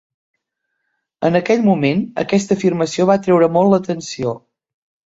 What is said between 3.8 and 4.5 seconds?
atenció.